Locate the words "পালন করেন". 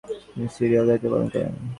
1.11-1.53